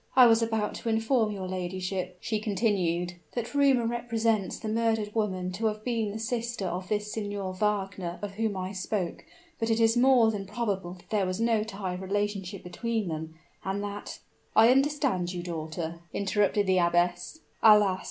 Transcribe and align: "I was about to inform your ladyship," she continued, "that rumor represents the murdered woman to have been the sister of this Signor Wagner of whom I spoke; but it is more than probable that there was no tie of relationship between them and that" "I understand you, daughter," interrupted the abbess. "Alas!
"I 0.15 0.25
was 0.25 0.41
about 0.41 0.73
to 0.77 0.89
inform 0.89 1.31
your 1.31 1.47
ladyship," 1.47 2.17
she 2.19 2.39
continued, 2.39 3.17
"that 3.33 3.53
rumor 3.53 3.85
represents 3.85 4.57
the 4.57 4.67
murdered 4.67 5.13
woman 5.13 5.51
to 5.51 5.67
have 5.67 5.83
been 5.83 6.09
the 6.09 6.17
sister 6.17 6.65
of 6.65 6.89
this 6.89 7.13
Signor 7.13 7.53
Wagner 7.53 8.17
of 8.23 8.31
whom 8.31 8.57
I 8.57 8.71
spoke; 8.71 9.23
but 9.59 9.69
it 9.69 9.79
is 9.79 9.95
more 9.95 10.31
than 10.31 10.47
probable 10.47 10.95
that 10.95 11.11
there 11.11 11.27
was 11.27 11.39
no 11.39 11.63
tie 11.63 11.93
of 11.93 12.01
relationship 12.01 12.63
between 12.63 13.09
them 13.09 13.35
and 13.63 13.83
that" 13.83 14.17
"I 14.55 14.71
understand 14.71 15.33
you, 15.33 15.43
daughter," 15.43 15.99
interrupted 16.15 16.65
the 16.65 16.79
abbess. 16.79 17.37
"Alas! 17.61 17.99